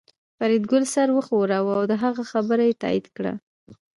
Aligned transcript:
فریدګل 0.37 0.83
سر 0.93 1.07
وښوراوه 1.13 1.71
او 1.79 1.83
د 1.91 1.93
هغه 2.03 2.23
خبره 2.31 2.63
یې 2.69 2.79
تایید 2.83 3.05
کړه 3.17 3.33